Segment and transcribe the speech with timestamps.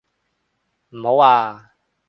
[0.89, 1.73] 唔好啊！